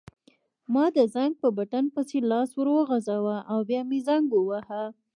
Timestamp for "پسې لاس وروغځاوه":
1.95-3.37